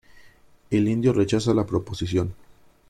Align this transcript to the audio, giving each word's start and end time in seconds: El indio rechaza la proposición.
El 0.71 0.87
indio 0.87 1.13
rechaza 1.13 1.53
la 1.53 1.67
proposición. 1.67 2.33